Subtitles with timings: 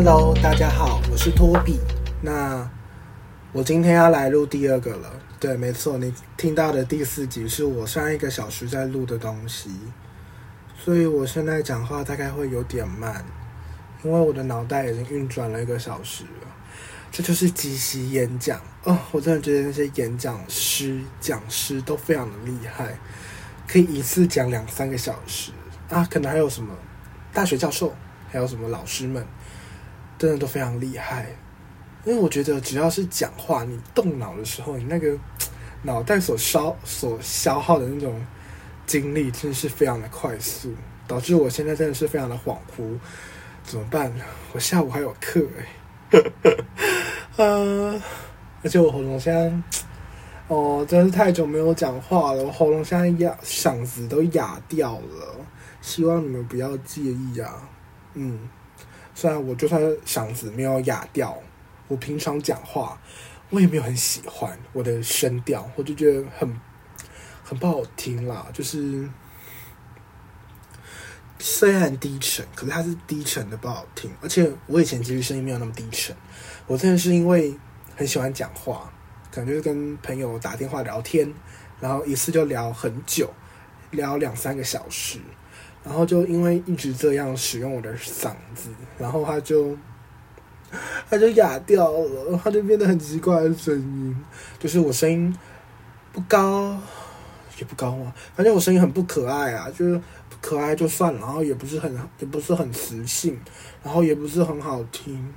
[0.00, 1.80] Hello，大家好，我是托比。
[2.22, 2.70] 那
[3.52, 5.10] 我今天要来录第二个了。
[5.40, 9.70] 对，没错，你听到的第四集是我上一个小时在录的东西，
[10.78, 13.24] 所以我现在讲话大概会有点慢，
[14.04, 16.48] 因为我的脑袋已经运转了一个小时了。
[17.10, 22.96] 这就是即席演讲哦，我真的觉得那些演讲师、讲师都非常的厉害，
[23.66, 25.50] 可以一次讲两三个小时
[25.90, 26.06] 啊。
[26.08, 26.72] 可能还有什么
[27.32, 27.92] 大学教授，
[28.30, 29.26] 还有什么老师们，
[30.18, 31.26] 真的都非常厉害。
[32.04, 35.16] 因为我觉得只要是讲话，你动脑的时候，你那个
[35.82, 38.24] 脑袋所烧、所消耗的那种
[38.86, 40.74] 精力，真的是非常的快速，
[41.06, 42.98] 导致我现在真的是非常的恍惚。
[43.64, 44.10] 怎么办？
[44.52, 46.22] 我下午还有课哎，
[47.36, 48.00] 呃，
[48.64, 49.52] 而且我喉咙现在，
[50.48, 55.36] 哦，真是太久没有讲话了，我喉咙现在哑，嗓子都哑掉了。
[55.82, 57.68] 希望你们不要介意啊。
[58.14, 58.48] 嗯，
[59.18, 61.36] 虽然我就算嗓子没有哑掉。
[61.88, 62.96] 我平常讲话，
[63.50, 66.60] 我也没有很喜欢我的声调，我就觉得很
[67.42, 68.46] 很不好听啦。
[68.52, 69.10] 就是
[71.40, 74.08] 虽然低沉，可是它是低沉的不好听。
[74.22, 76.14] 而且我以前其实声音没有那么低沉，
[76.68, 77.58] 我真的是因为
[77.96, 78.88] 很喜欢讲话，
[79.32, 81.34] 可能就是跟朋友打电话聊天，
[81.80, 83.34] 然后一次就聊很久，
[83.90, 85.18] 聊两三个小时，
[85.88, 89.76] 然后就因为一直这样使用我的嗓子，然后他就。
[91.08, 94.14] 它就哑掉了，它就变得很奇怪的声音，
[94.58, 95.34] 就是我声音
[96.12, 96.78] 不高，
[97.58, 99.98] 也不高啊，反正我声音很不可爱啊，就是
[100.42, 103.40] 可爱就算了，然后也不是很也不是很磁性，
[103.82, 105.32] 然后也不是很好听。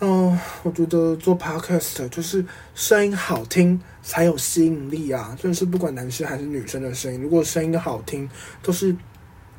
[0.00, 8.28] 嗯，我觉得做 podcast 就是声音好听才有吸引力啊，就是不管男生还是女生的声音，如果声音好听，
[8.60, 8.96] 都是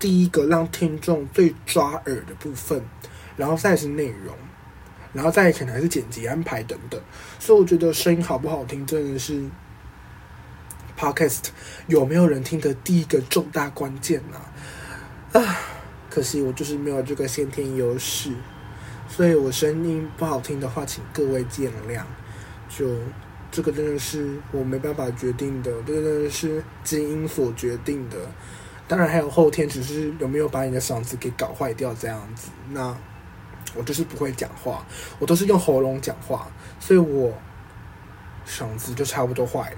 [0.02, 2.84] 第一个让听众最抓耳的部分。
[3.38, 4.36] 然后再是内容，
[5.14, 7.02] 然后再可能还是剪辑安排等等，
[7.40, 9.42] 所以我觉得声音好不好听真的是
[11.00, 11.46] podcast
[11.88, 15.60] 有没有人听的第一个重大关键呐啊！
[16.10, 18.32] 可惜我就是没有这个先天优势，
[19.08, 22.04] 所以我声音不好听的话，请各位见谅。
[22.70, 22.86] 就
[23.50, 28.18] 这个真的是我没办法决定的，这个真的是基因所决定的。
[28.92, 32.94] 当然还有后天，只是有没有把你的嗓子给搞坏掉这样子那。
[33.74, 34.86] 我就是不会讲话，
[35.18, 37.34] 我都是用喉咙讲话，所以我
[38.46, 39.78] 嗓子就差不多坏了。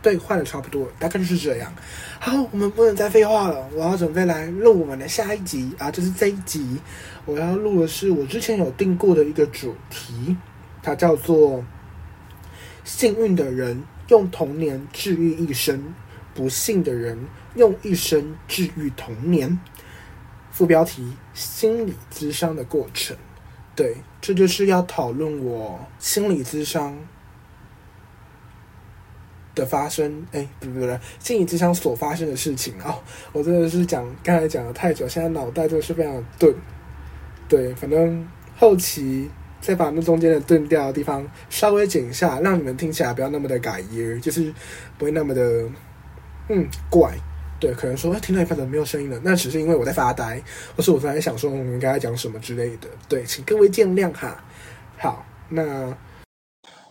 [0.00, 1.70] 对，坏的差不多，大概就是这样。
[2.18, 6.80] 好，我们不能再废话了，我要准备来录我们的下一集啊，就是这一集
[7.26, 10.34] 我要录的是我之前有定过的一个主题，
[10.82, 11.62] 它叫做
[12.84, 15.94] “幸运的人用童年治愈一生，
[16.32, 17.18] 不幸的人
[17.56, 19.58] 用一生治愈童年”。
[20.52, 23.14] 副标题：心理咨商的过程。
[23.74, 26.96] 对，这就是要讨论我心理咨商
[29.54, 30.26] 的发生。
[30.32, 32.98] 哎，不不不，心理咨商所发生的事情啊！
[33.34, 36.54] 我真的是讲刚才讲的太久，现在脑袋就是非常的钝。
[37.46, 39.30] 对，反正后期
[39.60, 44.50] 再把那中间的钝掉的地方稍微剪一下，让你们听起来不要那么的改音，就是
[44.96, 45.68] 不会那么的
[46.48, 47.12] 嗯怪。
[47.58, 49.18] 对，可能说听到一半怎么没有声音了？
[49.24, 50.42] 那只是因为我在发呆，
[50.76, 52.88] 或是我在想说我们该讲什么之类的。
[53.08, 54.44] 对，请各位见谅哈。
[54.98, 55.96] 好，那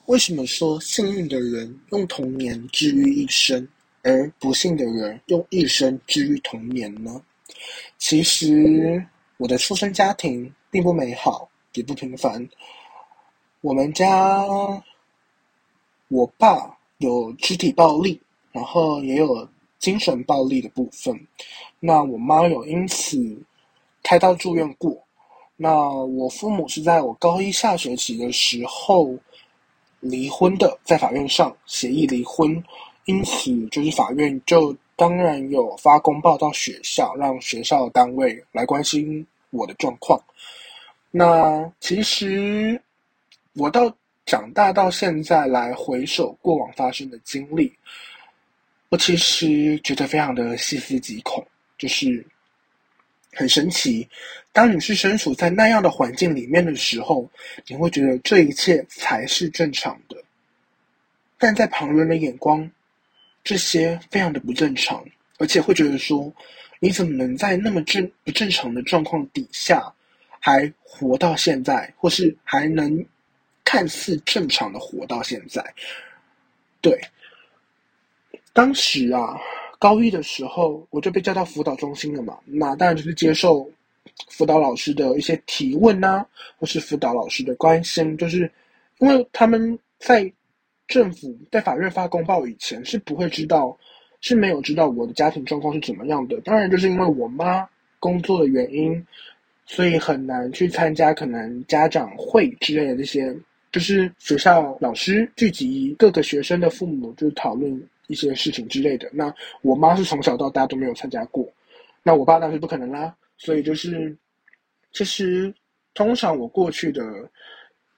[0.07, 3.67] 为什么说幸运的人用童年治愈一生，
[4.01, 7.21] 而不幸的人用一生治愈童年呢？
[7.99, 9.05] 其实
[9.37, 12.43] 我的出生家庭并不美好，也不平凡。
[13.61, 14.43] 我们家
[16.07, 18.19] 我爸有肢体暴力，
[18.51, 19.47] 然后也有。
[19.85, 21.16] 精神暴力的部分，
[21.79, 23.16] 那我妈有因此
[24.01, 24.97] 开刀住院过。
[25.56, 29.16] 那我父母是在我高一下学期的时候
[30.00, 32.64] 离婚的，在法院上协议离婚，
[33.05, 40.20] 因此就是法院就当然有发公报到学校，让学校单位来关心我的状况。
[41.11, 42.81] 那其实
[43.53, 43.96] 我到
[44.26, 47.72] 长大到现在来回首过往发生的经历。
[48.90, 51.46] 我其实觉得非常的细思极恐，
[51.78, 52.26] 就是
[53.34, 54.08] 很神奇。
[54.53, 57.29] 当你是身处在那样的环境里面的时候，
[57.67, 60.16] 你会觉得这一切才是正常的。
[61.37, 62.70] 但在旁人的眼光，
[63.43, 65.03] 这些非常的不正常，
[65.40, 66.31] 而且会觉得说，
[66.79, 69.91] 你怎么能在那么正不正常的状况底下，
[70.40, 73.03] 还活到现在，或是还能
[73.66, 75.61] 看似正常的活到现在？
[76.79, 76.97] 对。
[78.55, 79.37] 当时啊，
[79.78, 83.69] 高一的时候我就被叫到辅导中心了嘛，那当然就是接受
[84.29, 86.25] 辅导老师的一些提问啊，
[86.57, 88.49] 或是辅导老师的关心，就是
[88.99, 90.31] 因为他们在
[90.87, 93.78] 政府在法院发公报以前是不会知道，
[94.22, 96.40] 是没有知道我的家庭状况是怎么样的。
[96.46, 97.67] 当然，就是因为我妈
[97.99, 99.05] 工作的原因，
[99.66, 103.35] 所以很难去参加可能家长会之类的这些，
[103.69, 109.09] 就是学校老师聚集各个学生的父母，就讨论一些事情之类的。
[109.13, 111.47] 那我妈是从小到大都没有参加过，
[112.03, 113.16] 那我爸当然不可能啦。
[113.37, 114.16] 所以就是，
[114.91, 115.53] 其实
[115.93, 117.03] 通常我过去的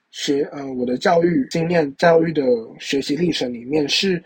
[0.10, 2.44] 学呃我的教育经验、教育的
[2.80, 4.24] 学习历程里面是，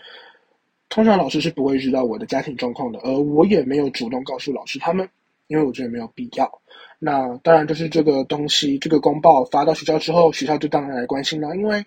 [0.88, 5.08] 通常老师是不会知道我的家庭状况的，而我也没有主动告诉老师他们，
[5.48, 6.50] 因为我觉得没有必要。
[6.98, 11.84] 那当然就是这个东西，这个公报发到学校之后，学校就当然来关心了，因为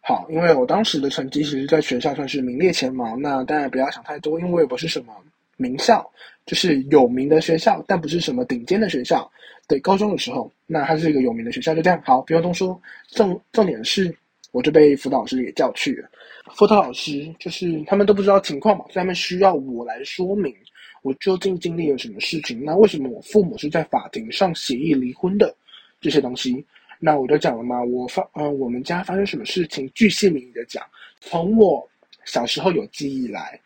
[0.00, 5.12] 好，因为我当时的成绩其实在学校算是名列前茅，那当然不要想太多，因为我也不是什么。
[5.60, 6.08] 名校
[6.46, 9.28] 就是有名的学校，但不是什么顶尖的学校。
[9.66, 12.00] 对，高中的时候，那它是一个有名的学校，就这样。
[12.04, 12.80] 好，不用多说。
[13.08, 14.16] 重重点是，
[14.52, 16.08] 我就被辅导老师给叫去了。
[16.54, 20.54] 辅导老师就是他们都不知道情况嘛，所以他们需要我来说明
[21.02, 22.64] 我究竟经历了什么事情。
[22.64, 25.52] 那为什么我父母是在法庭上协议离婚的
[26.00, 26.64] 这些东西？
[26.98, 30.84] 那我就讲了嘛，我发呃，我们家发生什么事情，巨细靡遗的讲，
[31.20, 31.88] 从我
[32.24, 33.60] 小时候有记忆来。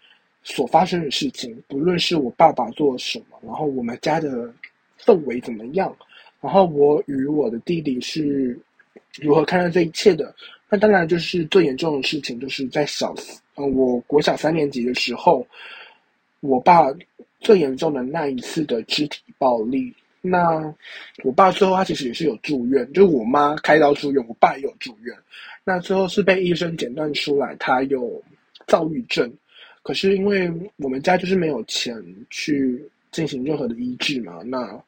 [0.44, 4.52] 所发生的事情，不论是我爸爸做了什么，然后我们家的
[4.98, 5.96] 氛围怎么样，
[6.40, 8.58] 然后我与我的弟弟是
[9.20, 10.34] 如何看待这一切的。
[10.68, 13.14] 那当然就是最严重的事情，就是在小
[13.54, 15.46] 呃，我国小三年级的时候，
[16.40, 16.92] 我爸
[17.38, 19.94] 最严重的那一次的肢体暴力。
[20.24, 20.74] 那
[21.24, 25.14] 我爸最后他其实也是有住院，就是我妈开刀住院，我爸也有住院。
[25.64, 28.22] 那最后是被医生诊断出来，他有
[28.66, 29.30] 躁郁症。
[29.82, 32.80] 可是因为我们家就是没有钱去
[33.10, 34.80] 进行任何的医治嘛，那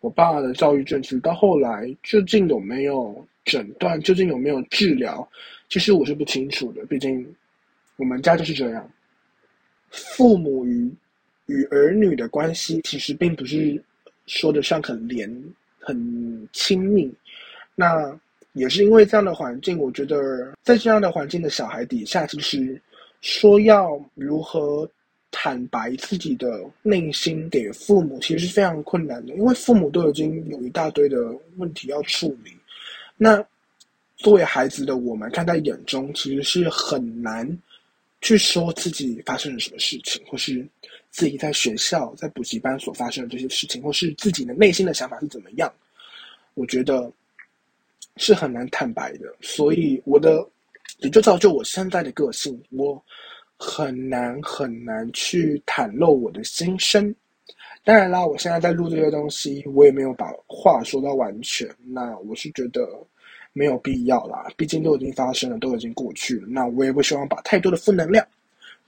[0.00, 5.26] 我爸的躁郁症其实到后来究竟有没有诊断，究竟有没有治疗，
[5.68, 6.84] 其实我是不清楚的。
[6.86, 7.24] 毕竟
[7.96, 8.90] 我们家就是这样，
[9.88, 10.92] 父母与
[11.46, 13.80] 与儿女的关系其实并不是
[14.30, 15.28] 说得上很连
[15.78, 17.12] 很亲密。
[17.74, 18.18] 那
[18.52, 22.80] 也是因为这样的环境，我觉得在这样的环境的小孩底下，其实。
[23.22, 24.90] 说要如何
[25.30, 31.18] 坦白自己的内心给父母，其实是非常困难的，因为父母都已经有一大堆的
[31.58, 32.50] 问题要处理。
[33.18, 33.44] 那
[34.16, 37.46] 作为孩子的我们，看在眼中，其实是很难
[38.22, 40.66] 去说自己发生了什么事情，或是
[41.10, 45.72] 自己在学校、在补习班所发生的这些事情，或是自己的内心的想法是怎么样。
[46.54, 47.12] 我觉得
[48.16, 50.46] 是很难坦白的，所以我的。
[50.98, 53.02] 也就造就我现在的个性，我
[53.56, 57.14] 很难很难去袒露我的心声。
[57.84, 61.66] 当然啦，我现在在录这些东西，我也没有把话说到完全。
[61.86, 62.86] 那我是觉得
[63.54, 66.46] 没有必要啦，毕竟都已经发生了，都已经过去了。
[66.48, 68.26] 那我也不希望把太多的负能量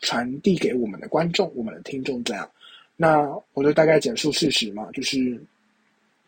[0.02, 2.46] 传递给我们的观众、我们的听众这样。
[2.94, 5.43] 那我就大概简述事实嘛，就是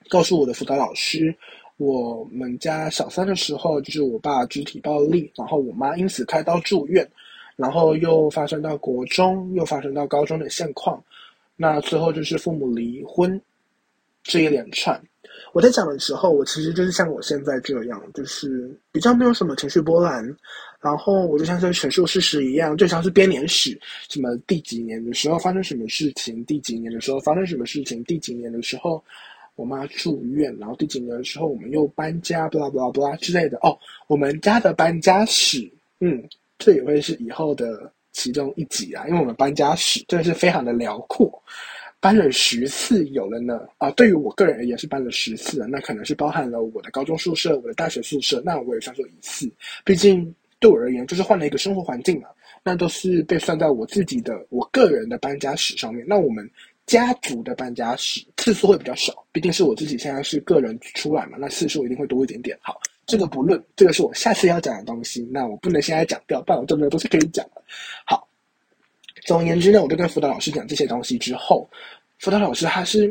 [0.09, 1.37] 告诉我的辅导老师。
[1.77, 7.05] 我们家小三的时候，就是我爸肢体暴力，然后我妈因此开刀住院，
[7.57, 11.03] 然后又发生到国中，又发生到高中的现况，
[11.57, 13.41] 那最后就是父母离婚
[14.23, 15.01] 这一连串。
[15.53, 20.25] 我在讲的时候，我其实就是像我现在这样，就是比较没有什么情绪波澜，
[20.85, 29.03] 然后我就像在陈述事实一样，就像是编年史，什么第几年的时候发生什么事情，第几年的时候发生什么事情，第几年的时候。
[29.57, 33.57] 我妈住院，然后第几年的时候我们又搬家，巴拉巴拉巴拉之类的。
[33.59, 41.41] 哦，我们家的搬家史，嗯，这也会是以后的其中一集啊，因为我们搬家史真的是非常的辽阔，
[42.01, 43.61] 搬了十次有了呢。
[43.79, 49.49] 啊，对于我个人而言是搬了十次，那可能是包含了我的高中宿舍、我的大学宿舍，那我也算作一次。
[49.85, 52.29] 毕竟对我而言就是换了一个生活环境嘛，
[52.63, 56.03] 那都是被算在我自己的我个人的搬家史上面。
[56.09, 56.51] 那我们。
[56.87, 62.55] 家族的搬家史次数会比较少，毕竟是我自己现在是个人出来嘛，那次数一定会多一点点。
[62.61, 67.63] 好，这个不论，这个是我下次要讲的东西，那我不能现在讲掉，不然我这么多东西可以讲了。
[68.05, 68.29] 好，
[69.25, 71.67] 总而言之呢，我就跟辅导老师讲这些东西之后，
[72.19, 73.11] 辅导老师他是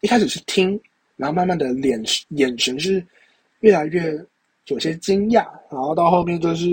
[0.00, 0.70] 一开始是听，
[1.14, 3.00] 然后慢慢的脸眼神是
[3.60, 4.20] 越来越
[4.66, 6.66] 有些惊讶，然后到后面就是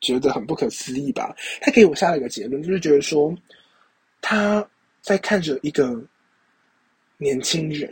[0.00, 1.34] 觉得很不可思议吧。
[1.60, 3.34] 他给我下了一个结论，就是觉得说
[4.20, 4.66] 他。
[5.02, 5.98] 在看着一个
[7.16, 7.90] 年轻人，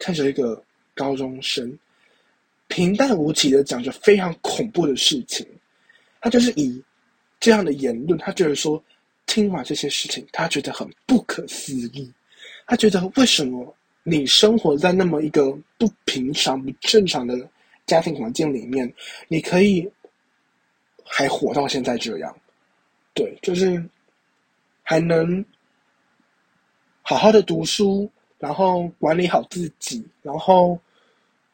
[0.00, 0.60] 看着一个
[0.96, 1.78] 高中生，
[2.66, 5.46] 平淡无奇的讲着非常恐怖的事情，
[6.20, 6.82] 他就是以
[7.38, 8.82] 这样的言论，他觉得说
[9.26, 12.12] 听完这些事情，他觉得很不可思议，
[12.66, 17.48] 他觉得为什么你生活在那么一个不平常、不正常的
[17.90, 18.94] 家庭环境里面，
[19.26, 19.90] 你可以
[21.04, 22.32] 还活到现在这样，
[23.12, 23.84] 对，就是
[24.84, 25.44] 还能
[27.02, 30.78] 好好的读书，然后管理好自己，然后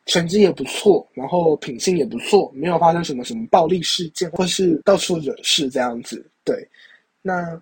[0.05, 6.69] 成绩也不错，然后品性也不错，没有发生什么什么暴力事件，或是到处惹事这样子，对，
[7.23, 7.59] 那。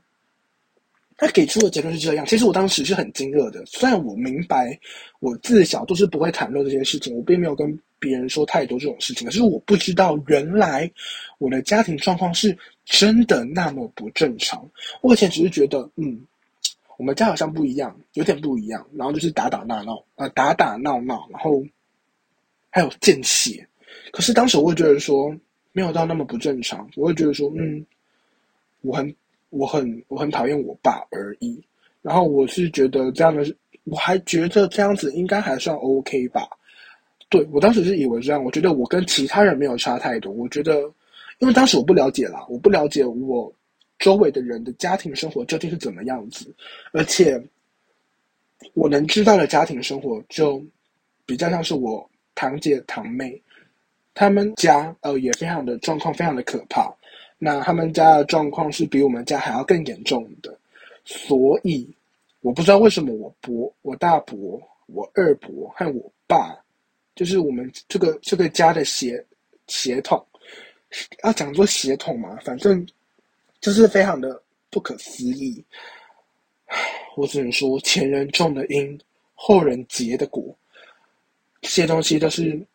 [1.17, 3.65] 他给出的结论是这样，其实我当时是很惊愕的。
[3.67, 4.77] 虽然我明白，
[5.21, 9.27] 我自小都是不会谈论这些事情，我并没有跟别人说太多这种事情。
[9.27, 10.91] 可是我不知道，原来
[11.39, 14.69] 我的家庭状况是真的那么不正常。
[15.01, 16.21] 我以前只是觉得，嗯，
[16.99, 18.87] 我们家好像不一样，有点不一样。
[18.95, 21.65] 然后就是打打闹闹，呃，打打闹闹，然后
[22.69, 23.67] 还有见血。
[24.13, 25.35] 可是当时我会觉得说，
[25.73, 26.89] 没有到那么不正常。
[26.97, 27.85] 我会觉得说，嗯，
[28.83, 29.15] 我很。
[29.51, 31.63] 我很我很讨厌我爸而已，
[32.03, 33.45] 然后我是觉得这样的，
[33.85, 36.49] 我还觉得这样子应该还算 OK 吧。
[37.35, 40.33] 对我当时是以为这样，我觉得我跟其他人没有差太多。
[40.33, 40.83] 我觉得，
[41.41, 43.53] 因为当时我不了解啦，我不了解我
[43.99, 46.55] 周围的人的家庭生活究竟是怎么样子，
[46.93, 47.43] 而且
[48.75, 50.65] 我能知道的家庭生活就
[51.27, 53.43] 比较像是我堂姐堂妹
[54.15, 56.89] 他们家，呃，也非常的状况非常的可怕。
[57.37, 60.57] 那他们家的状况是比我们家还要更严重的，
[61.05, 61.85] 所以
[62.43, 66.57] 我不知道为什么我伯、我大伯、我二伯和我爸，
[67.15, 69.25] 就是我们这个这个家的血
[69.69, 70.25] 血统，
[71.23, 72.87] 要讲做血统嘛，反正
[73.61, 75.65] 就是非常的不可思议。
[77.17, 79.01] 我只能说前人种的因，
[79.35, 80.57] 后人结的果，
[81.61, 82.67] 这些东西都是。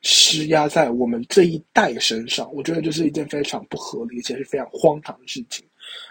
[0.00, 5.66] 施压在我们这一代身上，我觉得这是一件非常不合理且是非常荒唐的事情。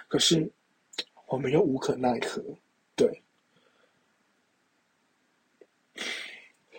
[0.10, 0.46] 可是
[1.28, 2.44] 我们又无可奈何。
[2.98, 3.24] 对，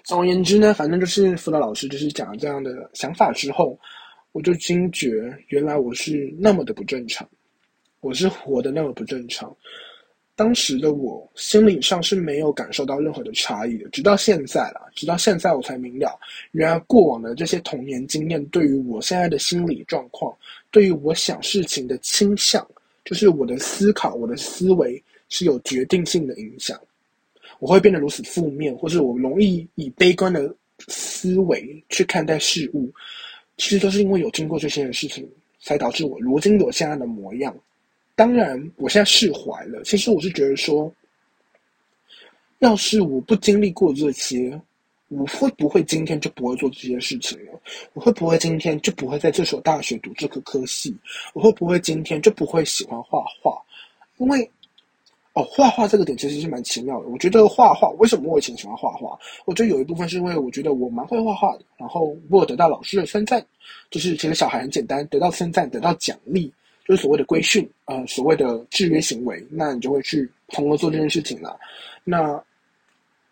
[0.08, 3.78] 总而言之呢，反正就是辅导老师就是讲了这样的想法之后，
[4.32, 7.28] 我就惊觉原来我是那么的不正常，
[8.00, 9.54] 我是活的那么不正常。
[10.34, 16.18] 当时的我心理上是没有感受到任何的差异的，直到现在了，直到现在我才明了，
[16.52, 20.34] 原来过往的这些童年经验对于我现在的心理状况，
[20.70, 22.66] 对于我想事情的倾向，
[23.04, 26.80] 就是我的思考、我的思维是有决定性的影响。
[27.58, 30.54] 我会变得如此负面，或者我容易以悲观的
[30.86, 32.92] 思维去看待事物，
[33.56, 35.28] 其实都是因为有经过这些事情，
[35.60, 37.56] 才导致我如今有现在的模样。
[38.14, 39.82] 当然，我现在释怀了。
[39.84, 40.92] 其实我是觉得说，
[42.58, 44.60] 要是我不经历过这些，
[45.08, 47.52] 我会不会今天就不会做这些事情呢？
[47.92, 50.96] 我会不会今天就不会在这所大学读这个科系？
[51.32, 53.56] 我会不会今天就不会喜欢画画？
[54.16, 54.50] 因为，
[55.38, 57.06] 哦，画画这个点其实是蛮奇妙的。
[57.06, 59.16] 我觉得画画，为什么我以前喜欢画画？
[59.44, 63.44] 我觉得有一部分是因为我觉得我蛮会画画的，然后我得到老师的称赞，
[63.88, 66.52] 就是其实小孩很简单，得到称赞，得到奖励。
[66.84, 71.56] 就是所谓的规训，呃，所谓的制约行为，那你就会去从而做这件事情了。
[72.02, 72.42] 那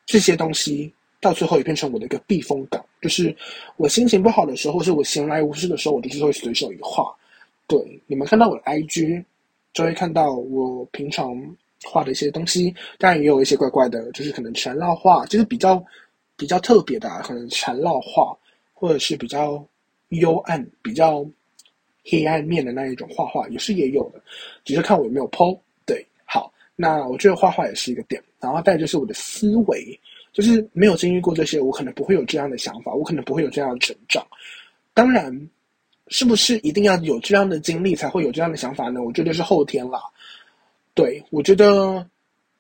[0.05, 3.35] 这些东西到最后也变成我的一个避风港，就是
[3.79, 7.11] 我心情不好的时候，或是我闲来无事的时候，我就是会随手一画。
[7.67, 9.25] 对，你们看到我的 IG，
[9.73, 11.35] 就会看到我平常
[11.85, 15.85] 画的一些东西，当然也有一些怪怪的，就是可能缠绕画，就是比较
[16.37, 18.37] 比较特别的，可能缠绕画，
[18.73, 19.65] 或者是比较
[20.09, 21.27] 幽暗，比较。
[22.09, 24.23] 黑暗面的那一种画画也是也有的，
[24.65, 25.59] 只是看我有没有剖。
[25.85, 28.23] 对，好，那我觉得画画也是一个点。
[28.39, 29.99] 然后再就是我的思维，
[30.33, 34.25] 就是没有经历过这些，我可能不会有这样的想法，我可能不会有这样的成长。
[34.95, 35.37] 当然，
[36.07, 39.03] 是不是一定要有这样的经历才会有这样的想法呢？
[39.03, 40.01] 我觉得是后天啦。
[40.97, 42.05] 对，我觉得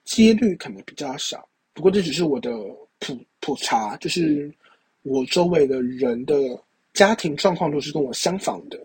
[0.04, 1.48] 几率可能比较少。
[1.72, 2.52] 不过这只是我的
[2.98, 4.52] 普普查，就是
[5.04, 6.34] 我周围的人的
[6.92, 8.78] 家庭状况都是跟我相仿的。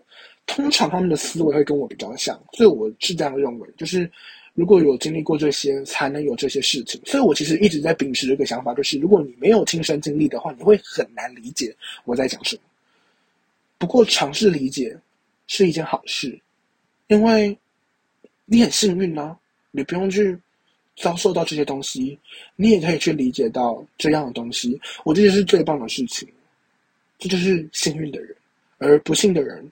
[0.46, 4.10] 通常他们的思维会跟我比较像，所以我是这样认为，就是
[4.54, 6.98] 如果有经历过这些，才能有这些事情。
[7.04, 12.62] 所以我其实一直在秉持这个想法，就是如果你没有亲身经历的话，你会很难理解我在讲什么。
[13.76, 14.98] 不过尝试理解
[15.46, 16.40] 是一件好事，
[17.08, 17.56] 因为
[18.44, 19.38] 你很幸运啊，
[19.72, 20.38] 你不用去
[20.96, 22.16] 遭受到这些东西，
[22.54, 24.80] 你也可以去理解到这样的东西。
[25.04, 26.28] 我这就是最棒的事情，
[27.18, 28.36] 这就是幸运的人，
[28.78, 29.68] 而不幸的人。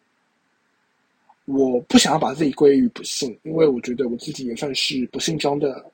[1.47, 5.85] 我不想要把自己归于不幸，因为我觉得我自己也算是不幸中的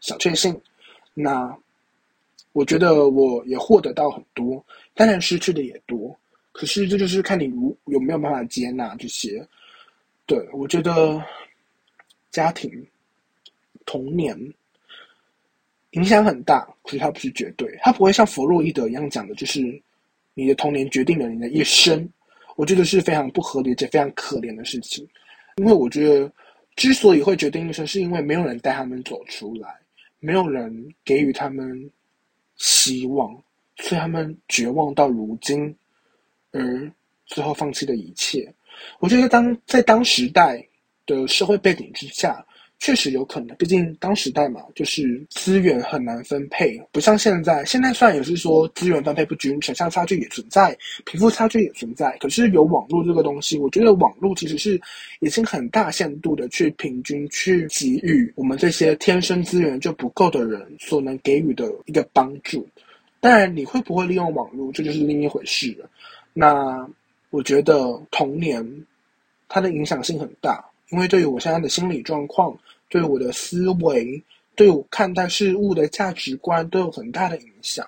[0.00, 0.58] 小确幸。
[1.14, 1.56] 那
[2.52, 6.14] 我觉得我也获得到很多，当然失去的也多。
[6.52, 9.46] 可是这就是看你如有没有办法接纳这些。
[10.26, 11.24] 对我觉得
[12.30, 12.70] 家庭、
[13.88, 14.38] 童年
[15.92, 19.60] 影响很大，可是它不是绝对，它不会像弗洛伊德一样讲的，就是
[20.34, 22.06] 你的童年决定了你的一生。
[22.56, 25.08] 我觉得是非常不合理且非常可怜的事情，
[25.56, 26.30] 因为我觉得
[26.76, 29.74] 之所以会决定一生，是因为没有人带他们走出来，
[30.20, 31.90] 没有人给予他们
[32.56, 33.32] 希望，
[33.78, 35.74] 所以他们绝望到如今，
[36.50, 36.92] 而
[37.24, 38.52] 最后放弃了一切。
[38.98, 40.62] 我觉得当在当时代
[41.06, 42.44] 的社会背景之下。
[42.80, 47.64] 确实有可能，毕竟当时代嘛，就是资源很难分配，不像现在。
[47.64, 52.16] 现在虽然也是说资源分配不均，城乡差距也存在，贫富差距也存在。
[52.18, 54.80] 可是有网络这个东西，我觉得网络其实是
[55.20, 62.66] 已经很大限度的去平均去给予我们这些天生资源就不够的人所能给予的一个帮助。
[63.20, 65.90] 当然，你会不会利用网络，这就是另一回事了。
[66.32, 66.88] 那
[67.30, 68.64] 我觉得童年
[69.48, 72.58] 它的影响性很大，因为对于我现在的心理状况。
[72.90, 74.22] 对我的思维，
[74.56, 77.86] 对我看待事物的价值观都有很大的影响。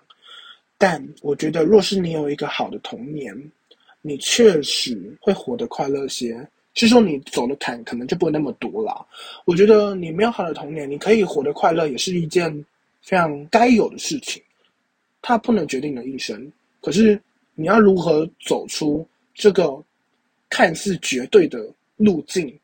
[0.76, 3.34] 但我觉得，若是你有一个好的童年，
[4.02, 6.46] 你确实会活得快乐些。
[6.74, 9.06] 是说你走的坎可能就不会那么多了。
[9.46, 12.52] 我觉得你没有好的童年，你可以活得快乐，也是一件
[13.00, 14.42] 非常该有的事情。
[15.22, 16.52] 它不能决定你的一生，
[16.82, 17.18] 可是
[17.54, 19.82] 你要如何走出这个
[20.50, 21.58] 看似绝对的
[21.96, 22.54] 路径，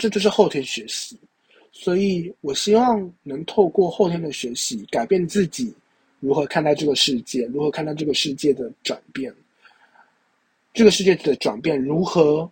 [0.00, 1.16] 这就是后天学习。
[1.70, 5.72] 所以我希望能透过后天的学习，改变自己
[6.18, 9.32] 如何看待这个世界，如何看待这个世界的转变。
[10.72, 12.50] 这个世界的转变如何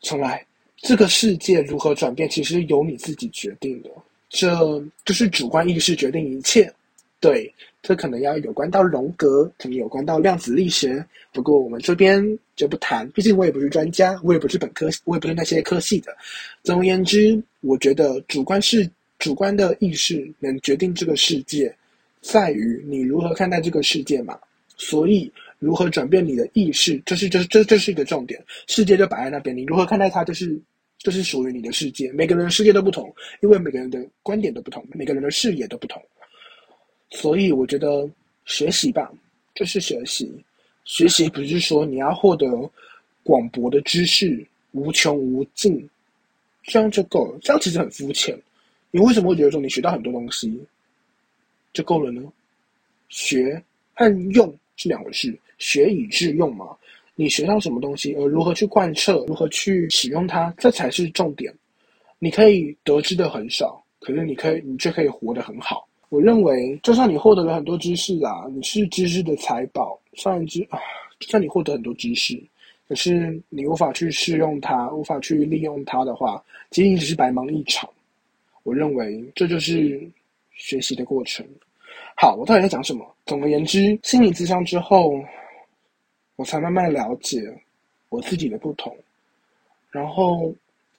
[0.00, 0.44] 重来？
[0.76, 3.90] 这个世界如何转变，其实由你自己决定的。
[4.28, 6.72] 这就是主观意识决定一切。
[7.20, 11.04] 对，这可能要有关到荣格，可能有关到量子力学。
[11.32, 12.22] 不过我们这边
[12.56, 16.16] 就不谈，毕竟我也不是专家，我也不是本科，我也不是那些科系的。
[16.64, 18.88] 总而言之，我觉得主观是
[19.18, 21.74] 主观的意识能决定这个世界，
[22.20, 24.38] 在于你如何看待这个世界嘛。
[24.76, 28.40] 所以，如何转变你的意识，这是这这这是一个重点。
[28.66, 30.56] 世界就摆在那边，你如何看待它，就是
[30.98, 32.12] 就是属于你的世界。
[32.12, 36.00] 每个人的世界都不同，因为每个人的观点都不同，每个人的视野都不同。
[37.10, 38.08] 所以我觉得
[38.44, 39.10] 学习吧，
[39.54, 40.30] 就是学习。
[40.84, 42.46] 学习不是说你要获得
[43.22, 45.88] 广博的知识，无穷无尽，
[46.64, 47.38] 这样就够了。
[47.42, 48.38] 这样其实很肤浅。
[48.90, 50.58] 你为什么会觉得说你学到很多东西
[51.72, 52.22] 就够了呢？
[53.08, 53.62] 学
[53.94, 56.76] 和用是两回事，学以致用嘛。
[57.14, 61.52] 你学到什么东西，而如何去贯彻，如何去使用它，这才是重点。
[62.18, 65.87] 你可以得知的很少，可是你可以，你却可以活得很好。
[66.08, 69.98] 我认为，就算你获得了很多知识啊，你是知识的财宝。
[70.14, 70.80] 算知啊，
[71.20, 72.42] 就算你获得很多知识，
[72.88, 77.88] 可是你无法去适用它，无法去利用它的话，其实你只是白忙一场。
[78.64, 80.00] 我认为这就是
[80.54, 81.46] 学习的过程。
[82.16, 83.06] 好，我到底在讲什么？
[83.26, 85.14] 总而言之，心理咨商之后，
[86.34, 87.40] 我才慢慢了解
[88.08, 88.96] 我自己的不同。
[89.90, 90.52] 然后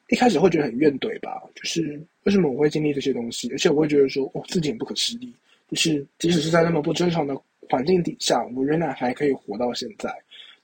[0.07, 5.33] 一开始会觉得很怨怼吧，就是为什么我会经历这些东西，而且我会觉得说，哦，自己很不可思议。
[5.69, 7.39] 就是即使是在那么不正常的。
[7.71, 10.11] 环境底下，我仍然还可以活到现在。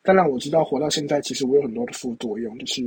[0.02, 2.82] 当然，我知道活到现在，其实我有很多的副作用，就是，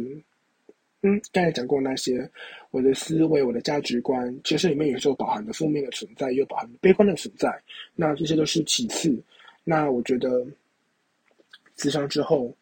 [1.02, 2.28] 嗯，刚才讲过那些，
[2.72, 7.48] 我的思维、我的价值观，其实里面有时候包含的负面的存在，也有包含悲观的存在。
[7.94, 9.16] 那这些都是其次。
[9.62, 10.44] 那我觉得，
[11.76, 12.52] 自伤之后，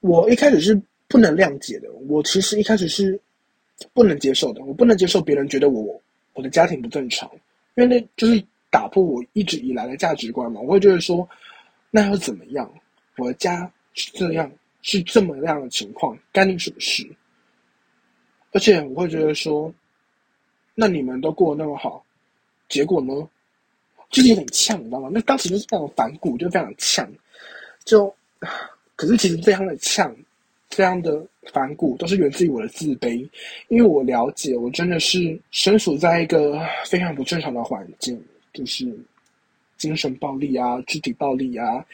[0.00, 1.90] 我一开始是不能谅解的。
[1.92, 3.18] 我其实一开始是
[3.92, 4.62] 不能接受的。
[4.64, 6.00] 我不能接受别人觉得我
[6.32, 7.30] 我的家庭不正常，
[7.74, 8.44] 因为那就是。
[8.70, 11.28] 打破我一直以来的价值观嘛，我会觉得说，
[11.92, 12.68] 那又怎么样？
[13.16, 14.50] 我的家是这样，
[14.82, 17.08] 是这么样的情况，干你什么事？
[18.50, 19.72] 而且我会觉得说，
[20.74, 22.04] 那你们都过得那么好，
[22.68, 23.14] 结果呢，
[24.10, 25.08] 就是有点呛，你知道吗？
[25.12, 27.08] 那当时就是非常反骨，就非常呛，
[27.84, 28.12] 就，
[28.96, 30.12] 可是其实非常的呛，
[30.76, 33.24] 这样的反骨都是源自于我的自卑，
[33.68, 38.20] 因为我了解，我真的是身处在一个非常不正常的环境。
[38.52, 38.92] 就是
[39.76, 41.84] 精神暴力啊，肢体暴力啊，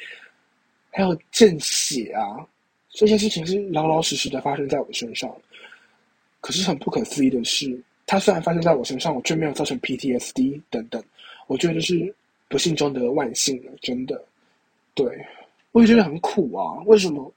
[0.90, 2.47] 还有见血啊，
[2.88, 5.31] 这些事情是老老实实的发生在我身上。
[6.40, 11.03] 可是很不可思议的是，它虽然发生在我身上，我却没有造成 PTSD 等等。
[11.49, 12.14] 我觉得是
[12.49, 14.25] 不幸中的万幸了，真的。
[14.95, 15.07] 对，
[15.73, 16.83] 我也觉得很苦啊。
[16.87, 17.31] 为什么？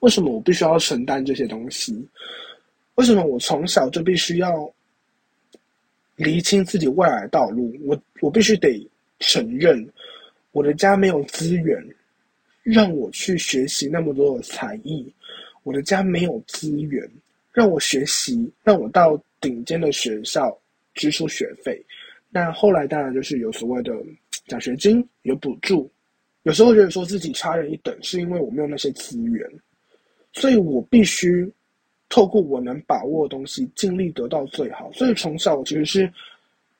[0.00, 2.06] 为什么我必须要承担这些东西？
[2.94, 4.72] 为什么我从小就必须要？
[6.16, 8.84] 厘清自己未来道路，我我必须得
[9.20, 9.88] 承认，
[10.50, 11.80] 我的家没有资源
[12.64, 15.06] 让我去学习那么多的才艺，
[15.62, 17.08] 我的家没有资源
[17.52, 20.58] 让我学习，让我到顶尖的学校
[20.92, 21.80] 支出学费。
[22.30, 23.92] 那后来当然就是有所谓的
[24.48, 25.88] 奖学金，有补助。
[26.42, 29.48] 有时候觉得说自己差人一等，是因为我没有那些资源，
[30.32, 31.50] 所以我必须
[32.08, 34.90] 透过我能把握的东西，尽力得到最好。
[34.92, 36.12] 所以从小我其实是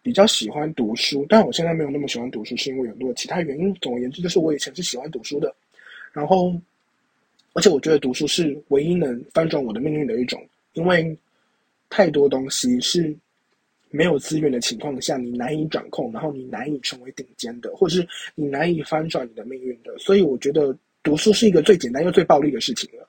[0.03, 3.75] 比较喜欢读书，但我现在没有那么喜欢读书，是因为有很多其他原因。
[3.77, 5.55] 总而言之，就是我以前是喜欢读书的，
[6.13, 6.55] 然后
[7.53, 10.41] 而且我觉得读书是唯一能翻转我的命运的一种，
[10.75, 11.17] 因为
[11.89, 13.17] 太多东西是。
[13.91, 19.97] 没有资源的情况下，你难以掌控，然后你难以成为顶尖的，或者是你难以翻转你的命运的。
[19.97, 23.08] 所以，我觉得读书是一个最简单又最暴力的事情了。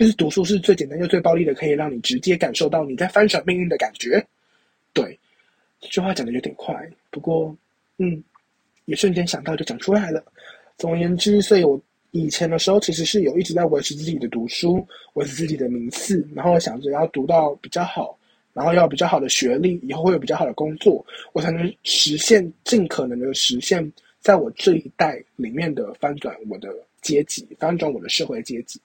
[0.00, 4.26] 就是读书是最简单又最暴力的，可以让你直接感受到你在翻转命运的感觉。
[4.94, 5.18] 对，
[5.78, 6.74] 这句话讲的有点快，
[7.10, 7.54] 不过，
[7.98, 8.24] 嗯，
[8.86, 10.24] 也瞬间想到就讲出来了。
[10.78, 11.78] 总而言之，所以我
[12.12, 14.82] 以前的时候其实是有一直在维持自己的读书，
[15.12, 18.18] 维持自己的名次，然后想着要读到比较好。
[18.54, 28.80] 然后要比较好的学历，以后会有比较好的工作，我才能实现尽可能的实现，在我这一代里面的翻转我的阶级，翻转我的社会阶级。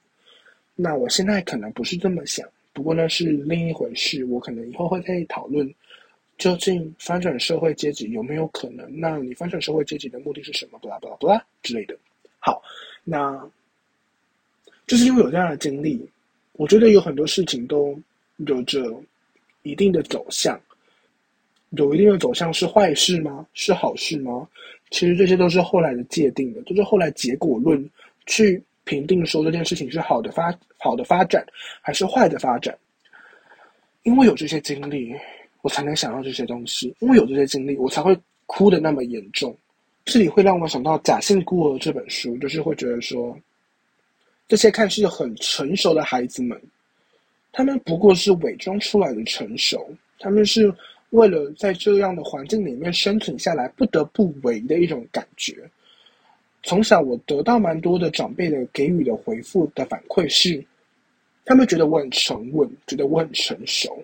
[0.75, 4.23] 那我现在可能不是这么想，不过呢是另一回事。
[4.25, 5.73] 我可能以后会再讨论，
[6.37, 8.87] 究竟翻转社会阶级有没有可能？
[8.99, 10.79] 那你翻转社会阶级的目的是什么？
[10.79, 11.97] 巴拉巴拉巴拉之类的。
[12.39, 12.61] 好，
[13.03, 13.49] 那
[14.85, 15.99] 就是因为有这样的经历，
[16.53, 17.99] 我觉得有很多事情都
[18.37, 19.01] 有着。
[19.67, 20.61] 一定的走向，
[21.71, 23.47] 有一定的走向是坏事吗？
[23.55, 24.47] 是好事吗？
[24.91, 27.89] 其实这些都是后来的界定的，就是后来结果论
[28.27, 31.45] 去评定说这件事情是好的发好的发展
[31.81, 32.75] 还是坏的发展。
[34.03, 35.13] 因为有这些经历，
[35.61, 39.55] 我才能想到这些东西；因为有这些经历，我才会哭的那么严重。
[40.05, 43.35] 这里会让我想到《假性孤儿》这本书，就是会觉得说，
[44.47, 46.61] 这些看似很成熟的孩子们。
[47.51, 50.71] 他们不过是伪装出来的成熟，他们是
[51.09, 55.67] 为了在这样的环境里面生存下来不得不为的一种感觉。
[56.65, 60.61] 从小我得到蛮多的长辈的给予的回复的反馈是，
[61.45, 64.03] 他们觉得我很沉稳，觉得我很成熟，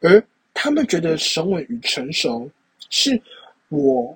[0.00, 2.48] 而他们觉得沉稳与成熟
[2.90, 3.18] 是
[3.70, 4.14] 我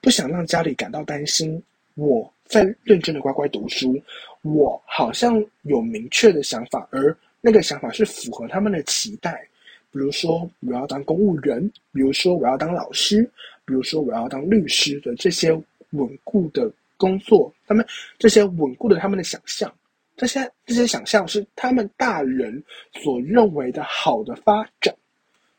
[0.00, 1.62] 不想让家里感到担心，
[1.94, 3.96] 我在认真的乖乖读书，
[4.42, 7.16] 我好像有明确的想法而。
[7.40, 9.46] 那个想法是符合他们的期待，
[9.92, 11.60] 比如说我要当公务员，
[11.92, 13.22] 比如说我要当老师，
[13.66, 15.52] 比如说我要当律师的这些
[15.90, 17.86] 稳固的工作，他们
[18.18, 19.72] 这些稳固的他们的想象，
[20.16, 24.94] 这些这些想象是他们大人所认为的好的发展，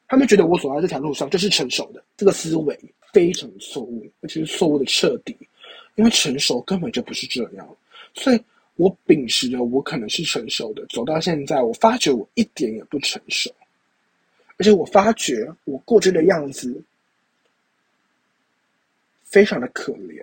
[0.08, 2.80] 他们觉得我走在这条路上就是成熟的，这个思维
[3.14, 5.36] 非常错误，而且是错误的彻底，
[5.96, 7.68] 因为成熟根本就不是这样，
[8.14, 8.42] 所以。
[8.78, 13.50] 我秉持着我可能是成熟的，走到现在，我发觉我一点也不成熟，
[14.58, 16.84] 而且我发觉我过去的样子
[19.24, 20.22] 非常的可怜，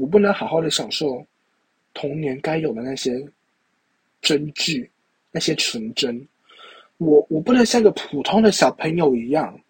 [0.00, 1.24] 我不能好好的享受
[1.92, 3.22] 童年该有的那些
[4.22, 4.88] 真挚、
[5.30, 6.26] 那些纯真，
[6.96, 9.60] 我我不能像个普通的小朋友一样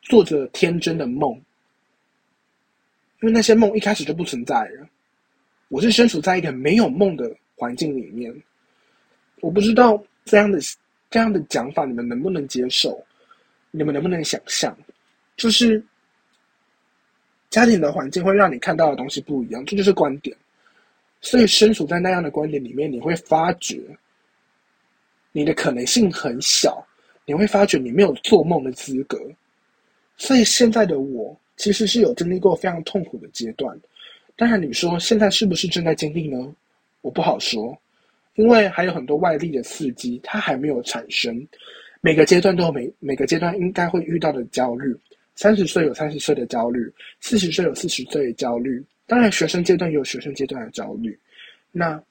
[0.00, 1.34] 做着天真的梦，
[3.20, 4.88] 因为那些梦一开始就不存在了，
[5.68, 7.30] 我是身处在一个没有梦的。
[7.56, 8.34] 环境里面，
[9.40, 10.58] 我不知道这样的
[11.08, 13.00] 这样的讲法你们能不能接受？
[13.70, 14.76] 你们能不能想象？
[15.36, 15.82] 就是
[17.54, 20.36] 家庭的环境会让你看到的东西不一样，这就是观点。
[21.20, 23.80] 所以身处在那样的观点里面，你会发觉
[25.30, 26.84] 你的可能性很小，
[27.24, 29.16] 你会发觉你没有做梦的资格。
[30.16, 33.78] 所以现在的我其实是有经历过非常痛苦的阶段。
[34.34, 36.52] 当然，你说现在是不是正在经历呢？
[37.02, 37.78] 我不好说，
[38.34, 41.46] 因为还有很多外力的刺激，它还没有产生。
[42.00, 44.92] 每个阶段都有每每个阶段应该会遇到的焦虑。
[45.34, 48.84] 三十岁有三十岁的焦虑，四十岁有四十岁的焦虑。
[49.06, 51.18] 当然，学生阶段也有学生阶段的焦虑。
[51.72, 52.02] 那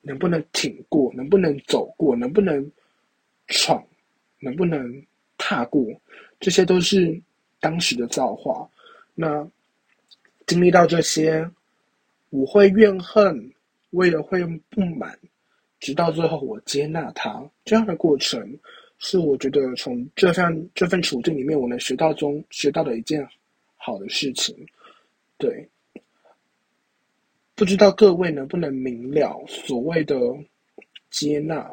[0.00, 1.12] 能不能挺过？
[1.14, 2.14] 能不能走过？
[2.16, 2.70] 能不能
[3.48, 3.84] 闯？
[4.40, 5.04] 能不能
[5.36, 5.84] 踏过？
[6.40, 7.20] 这些都是
[7.60, 8.68] 当时的造化。
[9.14, 9.46] 那
[10.46, 11.48] 经历到这些，
[12.30, 13.52] 我会怨恨。
[13.90, 15.16] 为了会不满，
[15.78, 18.58] 直到最后我接纳他，这样的过程
[18.98, 23.26] 是我觉得从这份这份处境里面我能学到中学到的一件
[23.76, 24.54] 好的事情。
[25.38, 25.68] 对，
[27.54, 30.16] 不知道各位能不能明了所谓的
[31.10, 31.70] 接纳，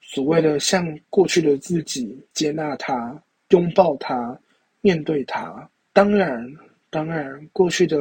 [0.00, 4.38] 所谓的向过去的自己接纳他，拥抱他，
[4.80, 5.68] 面对他。
[5.92, 6.54] 当然。
[6.90, 7.98] 当然，过去的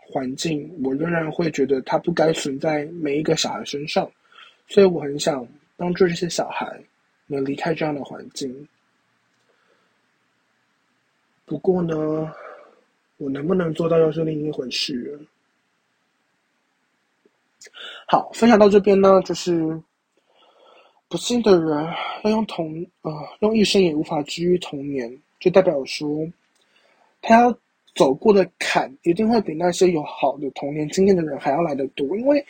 [0.00, 4.10] 环境，我仍然会觉得它不该存在每一个小孩身上，
[4.66, 5.46] 所以我很想
[5.76, 6.76] 帮助这些小孩
[7.32, 8.68] 能离开这样的环境，
[11.44, 12.32] 不过呢，
[13.16, 15.18] 我能不能做到又是另一回事。
[18.06, 19.80] 好，分享到这边呢，就是
[21.08, 21.88] 不幸的人
[22.24, 26.08] 要用童呃用一生也无法治愈童年，就代表说
[27.20, 27.58] 他要
[27.94, 32.44] 走过的坎一定会比那些有好的童年经验的人还要来得多，因为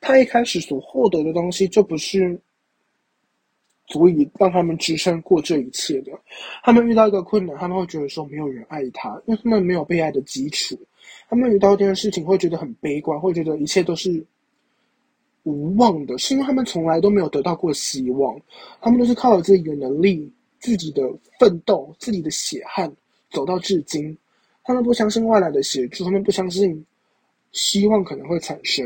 [0.00, 2.38] 他一开始所获得的东西就不是
[3.88, 6.12] 足以让他们支撑过这一切的。
[6.62, 10.78] 他们遇到一个困难，他们会觉得说没有人爱他，因为他们没有被爱的基础。
[11.28, 14.24] 他们遇到这件事情会觉得很悲观，会觉得一切都是。
[15.44, 18.38] 无望的，是因为他们从来都没有得到过希望，
[18.82, 21.02] 他们都是靠着自己的能力、自己的
[21.38, 22.92] 奋斗、自己的血汗
[23.30, 24.14] 走到至今。
[24.62, 26.84] 他们不相信外来的协助，他们不相信
[27.52, 28.84] 希望可能会产生，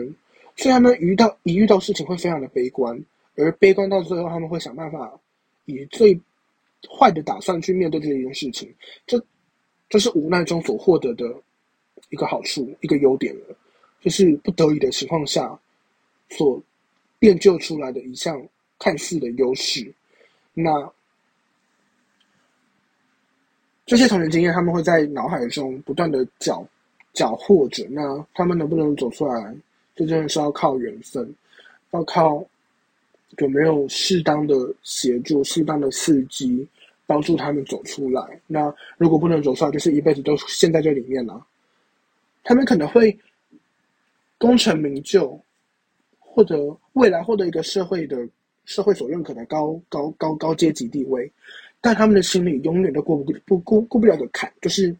[0.55, 2.97] 所以他们遇到一遇到事情会非常的悲观，
[3.37, 5.12] 而悲观到最后，他们会想办法
[5.64, 6.18] 以最
[6.90, 8.73] 坏的打算去面对这一件事情。
[9.07, 9.23] 这
[9.88, 11.25] 这是无奈中所获得的
[12.11, 13.57] 一个好处，一个优点了，
[14.01, 15.59] 就是不得已的情况下。
[16.31, 16.59] 所
[17.18, 18.42] 练就出来的一项
[18.79, 19.92] 看似的优势，
[20.55, 20.90] 那
[23.85, 26.66] 这些童年经验，他们会在脑海中不断的搅
[27.12, 27.87] 搅和着。
[27.90, 29.55] 那他们能不能走出来，
[29.95, 31.35] 这真的是要靠缘分，
[31.90, 32.42] 要靠
[33.38, 36.66] 有没有适当的协助、适当的刺激，
[37.07, 38.40] 帮助他们走出来。
[38.47, 41.47] 那如果不能走出来，就是一辈子都陷在这里面了。
[42.45, 43.16] 他们可能会
[44.38, 45.40] 功成名就。
[46.35, 48.27] 或者未来获得一个社会的
[48.64, 51.31] 社会所认可的高高高高阶级地位，
[51.79, 54.97] 但他们的心里永远都过不不过过不了的坎，就是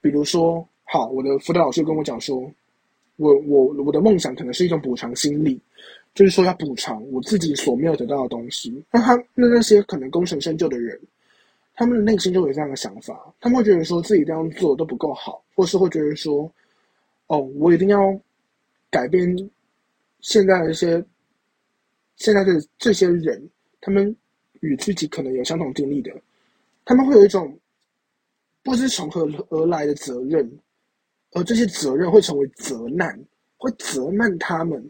[0.00, 2.50] 比如说，好，我的辅导老师跟我讲说，
[3.16, 5.60] 我我我的梦想可能是一种补偿心理，
[6.14, 8.84] 就是说要补偿我自己所没有得到的东西。
[8.90, 10.98] 那他那那些可能功成身就的人，
[11.74, 16.50] 他们的内心就有这样的想法，他们会觉得说自己这样做都不够好，或是会觉得说，
[17.26, 17.98] 哦，我一定要。
[18.90, 19.36] 改变
[20.20, 21.04] 现在的一些
[22.14, 23.50] 现在的这些人，
[23.80, 24.14] 他们
[24.60, 26.12] 与自己可能有相同经历的，
[26.84, 27.58] 他们会有一种
[28.62, 30.48] 不知从何而来的责任，
[31.32, 33.20] 而这些责任会成为责难，
[33.56, 34.80] 会责难他们。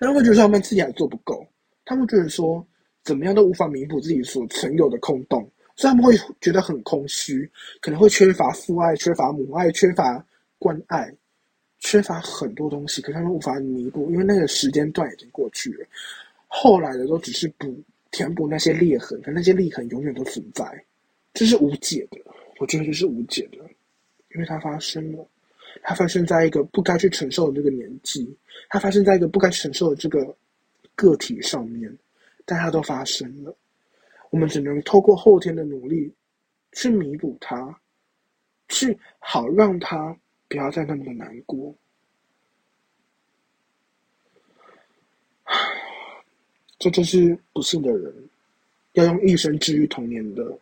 [0.00, 1.46] 他们会觉得他们自己还做不够，
[1.84, 2.66] 他们觉得说
[3.04, 5.40] 怎么样都无法弥补自己所曾有的空洞，
[5.76, 10.24] 所以他们会觉得很空虚，可能会缺乏父爱、缺乏母爱、缺乏
[10.58, 11.12] 关爱。
[11.80, 15.86] 缺乏很多东西，可是他们无法弥补，因为那个时间段已经过去了。
[16.48, 17.72] 后来的都只是补
[18.10, 20.64] 填补那些裂痕，可那些裂痕永远都存在，
[21.32, 22.18] 这是无解的。
[22.58, 23.58] 我觉得这是无解的，
[24.34, 25.24] 因为它发生了，
[25.84, 28.36] 它发生在一个不该去承受的那个年纪，
[28.68, 30.36] 它发生在一个不该承受的这个
[30.94, 31.96] 个体上面，
[32.44, 33.56] 但它都发生了。
[34.30, 36.12] 我们只能透过后天的努力
[36.72, 37.80] 去弥补它，
[38.68, 40.16] 去好让它。
[40.50, 41.74] 不要再那么的难过，
[46.78, 48.10] 这就是不幸的人
[48.94, 50.58] 要用一生治愈童年的，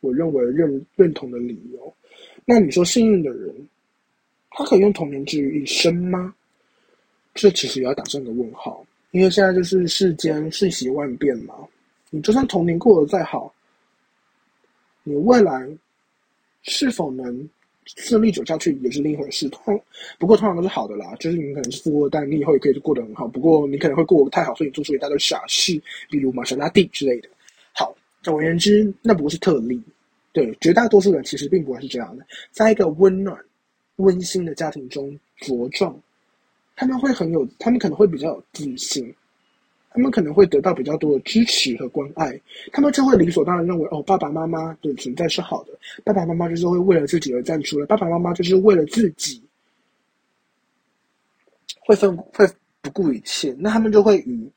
[0.00, 1.96] 我认为认认同的理由。
[2.44, 3.68] 那你说幸运的人，
[4.50, 6.34] 他可以用童年治愈一生吗？
[7.34, 11.54] 这其实也要打上一个问号，因为现在就是世间瞬息万变嘛。
[12.10, 13.52] 你就算童年过得再好，
[15.02, 15.68] 你未来
[16.62, 17.48] 是否能？
[17.84, 19.82] 顺利走下去也是另一回事，通
[20.16, 21.16] 不过通常都是好的啦。
[21.18, 23.26] 就是你可能是富二代，你以后也可以过得很好。
[23.26, 27.28] 不过你可能会过得太好，所以你做出一大堆傻事，比如玛莎拉蒂之类的。
[27.72, 27.92] 好，
[28.22, 29.82] 总而言之，那不是特例。
[30.32, 32.24] 对，绝大多数人其实并不会是这样的。
[32.52, 33.36] 在一个温暖、
[33.96, 36.00] 温馨的家庭中茁壮，
[36.82, 39.14] 他们会很有，他们可能会比较有自信。
[39.94, 42.40] 他们可能会得到比较多的支持和关爱，
[42.72, 49.42] 他们就会理所当然认为，哦，爸爸妈妈的存在是好的，爸爸妈妈就是会为了自己而站出来，爸爸妈妈就是为了自己
[51.80, 52.48] 会分会
[52.80, 54.50] 不顾一切，那他们就会与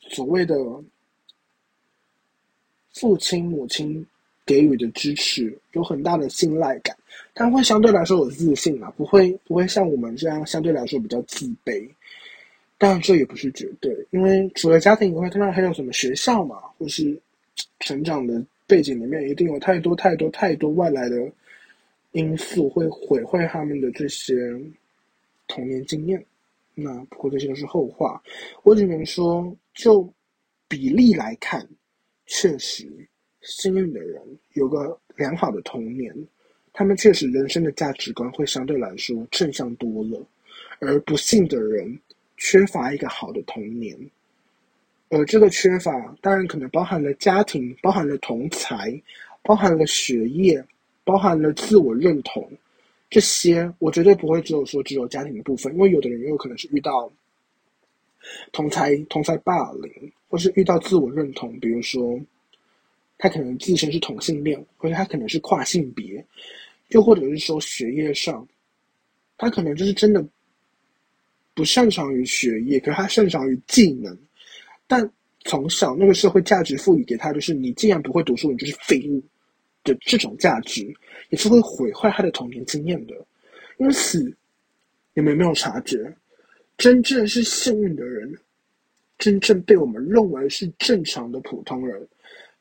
[0.00, 0.54] 所谓的
[2.92, 4.06] 父亲母亲
[4.46, 6.96] 给予的支持有很大的信赖感，
[7.34, 11.88] 他会相对来说有自信啊，不会不会像我们这样相对来说比较自卑。
[12.76, 17.18] 但这也不是绝对，因为除了家庭以外，当然还有什么学校嘛，或是
[17.78, 21.16] 成长的背景里面，一定有太多太多太多外来的
[22.12, 24.34] 因素会毁坏他们的这些
[25.46, 26.22] 童年经验。
[26.74, 28.20] 那不过这些都是后话，
[28.64, 30.06] 我只能说，就
[30.68, 31.66] 比例来看，
[32.26, 32.86] 确实
[33.44, 34.20] 幸运的人
[34.54, 36.12] 有个良好的童年，
[36.72, 40.26] 他们确实人生的价值观会相对来说正向多了，
[40.80, 41.96] 而不幸的人。
[42.36, 43.96] 缺乏一个好的童年，
[45.08, 49.00] 而这个缺乏当然可能包含了家庭，包含了同才，
[49.40, 50.62] 包含了学业，
[51.04, 52.50] 包含了自我认同，
[53.08, 57.10] 这些我绝对不会只有说只有家庭的部分，因为有的人也有可能是遇到
[58.50, 62.20] 同才同才霸凌，或是遇到自我认同，比如说
[63.18, 66.24] 他可能自身是同性恋，或者他可能是跨性别，
[66.88, 68.46] 又或者是说学业上，
[69.36, 70.24] 他可能就是真的
[71.54, 74.16] 不擅长于学业，可是他擅长于技能，
[74.86, 75.10] 但
[75.44, 79.22] 从小那个社会价值赋予给他就是你既然不会读书，你就是废物。
[79.84, 80.82] 的这种价值
[81.28, 83.14] 也是会毁坏他的童年经验的，
[83.76, 84.18] 因此
[85.12, 86.10] 你们有没有察觉，
[86.78, 88.34] 真正是幸运的人，
[89.18, 92.08] 真正被我们认为是正常的普通人，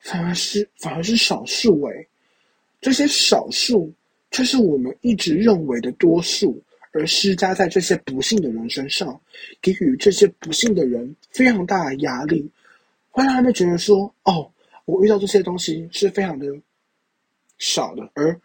[0.03, 2.07] 反而是反而是少数诶，
[2.81, 3.91] 这些少数
[4.31, 6.61] 却是我们一直认为的多数，
[6.91, 9.19] 而施加在这些不幸的人身上，
[9.61, 12.49] 给予这些不幸的人非常大的压力，
[13.09, 14.51] 会让他们觉得说：哦，
[14.85, 16.45] 我遇到这些东西是非常的。
[17.59, 18.37] 少的，而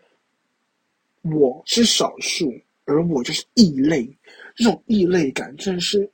[1.23, 4.09] 我是少数，而我就是异类。
[4.55, 6.09] 这种异类感，真的是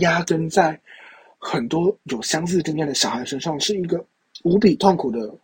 [0.00, 0.80] 压根在
[1.38, 4.04] 很多有相似经验的小孩身上，是一个
[4.42, 5.34] 无比痛苦的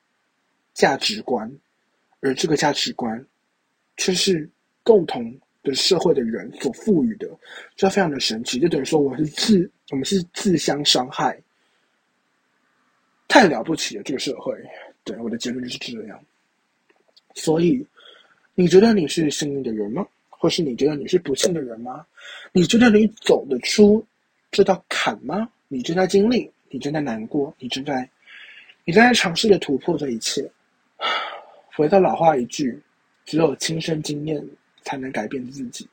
[0.75, 1.51] 价值观。
[2.21, 3.23] 而这个价值观，
[3.97, 4.49] 却是
[4.83, 7.29] 共同的社会的人所赋予的，
[7.77, 8.59] 这非常的神奇。
[8.59, 11.39] 就等于说，我是自我们是自相伤害，
[13.29, 14.55] 太了不起了，这个社会。
[15.05, 16.19] 对，我的结论就是这样。
[17.35, 17.87] 所以，
[18.55, 20.07] 你觉得你是幸运的人吗？
[20.31, 22.07] 或是你觉得你是不幸的人吗？
[22.53, 24.03] 你觉得你走得出
[24.51, 25.51] 这道坎吗？
[25.75, 28.09] 你正在经历，你正在难过，你正在，
[28.85, 30.49] 你正在尝试着突破这一切。
[31.75, 32.81] 回到老话一句：
[33.25, 34.41] 只有亲身经验
[34.83, 35.89] 才能改变自己，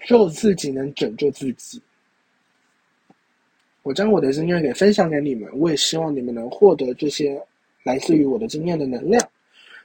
[0.00, 1.80] 只有自己能拯救自己。
[3.84, 7.40] 我将我的经验给分享给你们，我也希望你们能获得这些。
[7.84, 9.22] 来自于我的经验的能量，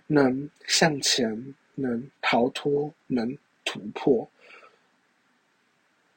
[0.08, 1.30] 能向前，
[1.76, 4.26] 能逃脱，能突破。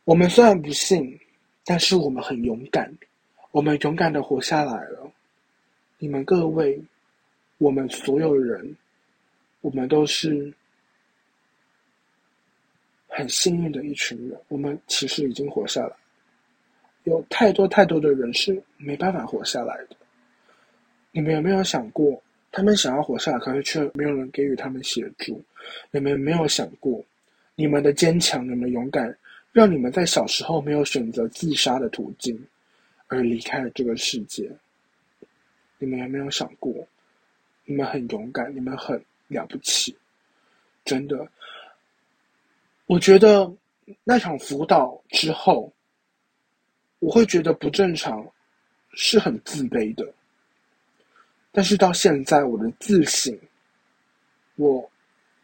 [0.04, 1.18] 我们虽然不幸，
[1.64, 2.92] 但是我们很勇敢，
[3.50, 5.10] 我们勇敢的活下来了。
[5.98, 6.80] 你们各位，
[7.58, 8.76] 我们所有人，
[9.60, 10.52] 我们都是
[13.06, 14.36] 很幸运的一群人。
[14.48, 15.94] 我们其实已经活下来，
[17.04, 19.96] 有太多太多的人是没办法活下来的。
[21.12, 22.20] 你们有没有想过，
[22.50, 25.40] 他们想要活下来，可是却没有人给予他们协助？
[25.92, 27.04] 你们没有想过，
[27.54, 29.16] 你们的坚强、你们勇敢，
[29.52, 32.42] 让你们在小时候没有选择自杀的途径，
[33.06, 34.50] 而离开了这个世界？
[35.78, 36.72] 你们有没有想过，
[37.64, 39.94] 你们很勇敢，你们很了不起？
[40.84, 41.28] 真的，
[42.86, 43.52] 我觉得
[44.04, 45.70] 那场辅导之后，
[46.98, 48.26] 我会觉得不正常，
[48.94, 50.12] 是很自卑的。
[51.50, 53.38] 但是到现在，我的自省，
[54.56, 54.90] 我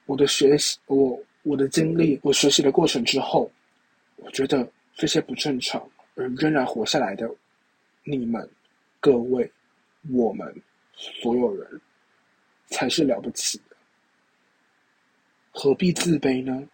[0.06, 3.50] 我的学习，我我的经历，我学习的过程之后，
[4.18, 5.80] 我觉得这些不正常
[6.14, 7.28] 而仍然活下来的
[8.04, 8.48] 你们、
[9.00, 9.50] 各位、
[10.12, 10.54] 我们
[10.94, 11.80] 所有人，
[12.66, 13.76] 才是了不起的。
[15.50, 16.68] 何必自卑呢？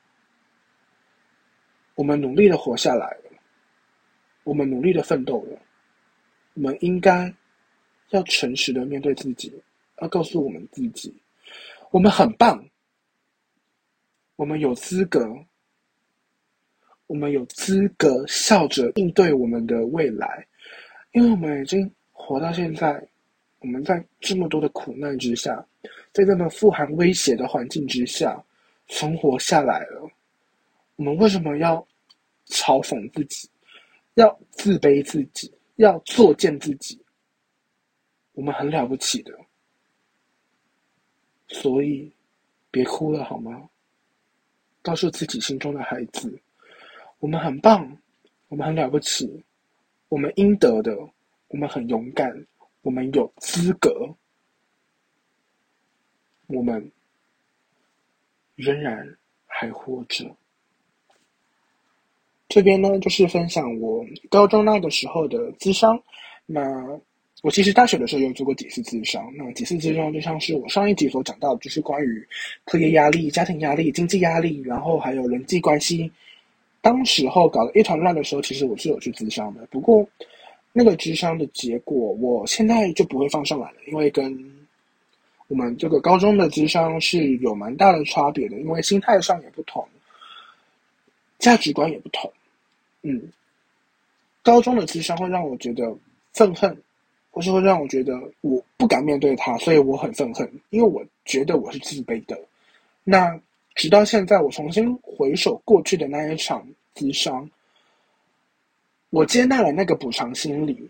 [1.95, 3.31] 我们努力的活下来了，
[4.43, 5.59] 我们努力的奋斗了，
[6.55, 7.35] 我们应该。
[8.11, 9.53] 要诚实的面对自己，
[10.01, 11.13] 要告诉我们自己，
[11.91, 12.65] 我们很棒，
[14.37, 15.27] 我们有资格，
[17.07, 20.47] 我们有资格笑着应对我们的未来，
[21.13, 23.07] 因为我们已经活到现在，
[23.59, 25.65] 我们在这么多的苦难之下，
[26.13, 28.43] 在这么富含威胁的环境之下
[28.89, 30.11] 存活下来了，
[30.97, 31.87] 我们为什么要
[32.47, 33.49] 嘲讽自己，
[34.15, 36.99] 要自卑自己，要作践自己？
[38.33, 39.33] 我们很了不起的，
[41.49, 42.11] 所以
[42.71, 43.69] 别哭了好吗？
[44.83, 46.39] 告诉自己心中的孩子，
[47.25, 47.91] 我们很棒，
[48.49, 49.43] 我们很了不起，
[50.11, 50.95] 我们应得的，
[51.49, 52.31] 我们很勇敢，
[52.83, 54.15] 我们有资格，
[56.49, 56.93] 我们
[58.57, 59.09] 仍然
[59.47, 60.37] 还活着。
[62.47, 65.99] 这边呢，就是分享我高中那个时候的智商，
[66.45, 66.61] 那。
[67.43, 72.27] 我其实大学的时候有做过几次智商，那几次智商就像是我上一集所讲到，就是关于
[72.65, 76.11] 课业压力、家庭压力、经济压力，然后还有人际关系，
[76.85, 79.67] 当时候搞得一团乱的时候，其实我是有去智商的。
[79.71, 80.07] 不过
[80.71, 84.39] 那个智商的结果，我现在就不会放上来了，因为跟
[85.49, 89.89] 我们这个高中的智商是有蛮大的差别的，因为心态上也不同，
[91.39, 92.31] 价值观也不同。
[93.01, 93.33] 嗯，
[94.43, 95.97] 高中的智商会让我觉得
[96.35, 96.77] 愤恨。
[97.31, 102.39] 或是会让我觉得我不敢面对他，所以我很愤恨，因为我觉得我是自卑的。
[103.03, 103.41] 那
[103.75, 107.51] 直到现在，我重新回首过去的那一场咨商，
[109.11, 110.89] 我接纳了那个补偿心理，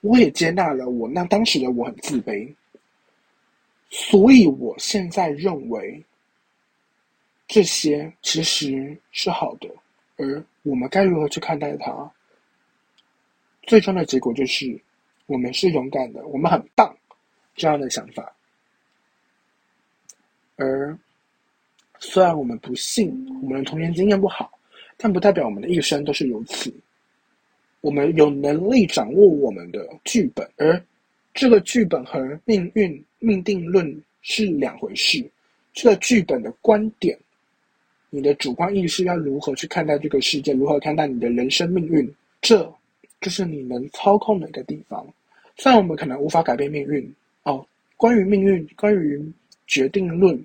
[0.00, 2.54] 我也接纳了我那当时的我很自卑，
[3.90, 6.02] 所以我现在认为
[7.46, 9.68] 这些其实是好的，
[10.16, 12.12] 而我们该如何去看待它？
[13.62, 14.80] 最终的结果就是，
[15.26, 16.96] 我们是勇敢的，我们很棒，
[17.54, 18.32] 这样的想法。
[20.56, 20.96] 而
[22.00, 23.08] 虽然我们不幸，
[23.42, 24.50] 我们的童年经验不好，
[24.96, 26.72] 但不代表我们的一生都是如此。
[27.80, 30.82] 我们有能力掌握我们的剧本，而
[31.34, 35.24] 这个剧本和命运命定论是两回事。
[35.72, 37.16] 这个剧本的观点，
[38.10, 42.72] 你的主观意识要如何去看待这个世界，如何看待你的人生命运，这。
[43.20, 45.04] 就是你能操控的一个地方，
[45.56, 47.66] 虽然我们可能无法改变命运哦。
[47.96, 49.20] 关于命运，关于
[49.66, 50.40] 决定论，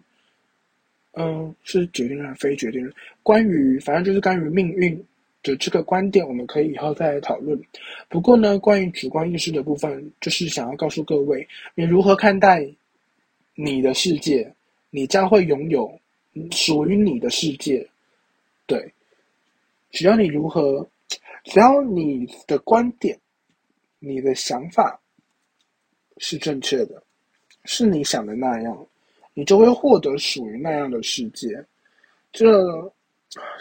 [1.13, 2.93] 嗯，是决定论非决定论？
[3.21, 4.95] 关于反正就是关于命运
[5.41, 7.59] 的这个观点，我们可以以后再来讨论。
[8.09, 12.67] 不过呢，关于主观意识的部分，就是想要告诉各位，你如何看待
[13.55, 14.51] 你的世界，
[14.89, 15.99] 你将会拥有
[16.51, 17.87] 属于你的世界。
[18.65, 18.91] 对，
[19.91, 20.87] 只要你如何。
[21.43, 23.19] 只要你的观点、
[23.99, 24.97] 你的想法
[26.19, 27.03] 是正确的，
[27.65, 28.87] 是你想的那样，
[29.33, 31.47] 你就会获得属于那样的世界。
[32.31, 32.45] 这，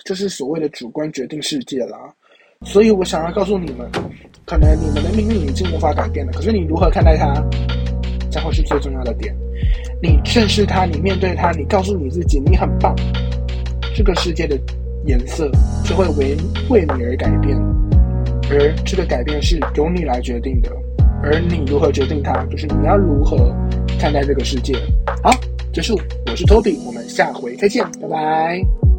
[0.04, 1.98] 就是所谓的主观决定世界啦。
[2.64, 3.90] 所以我想要告诉你们，
[4.46, 7.34] 可能你们的命运已经无法改变了，可是你如何看待它，
[8.30, 9.34] 将会是最重要的点。
[10.02, 12.94] 你正视它，你面对它，你告诉你自己，你很棒。
[13.94, 14.58] 这个世界的。
[15.04, 15.50] 颜色
[15.84, 16.36] 就会为
[16.70, 17.58] 为你而改变，
[18.48, 20.70] 而这个改变是由你来决定的，
[21.24, 23.52] 而你如何决定它，就是你要如何
[23.98, 24.78] 看待这个世界。
[25.20, 25.32] 好，
[25.72, 28.91] 结束，我是 Toby，我们下回再见，拜拜。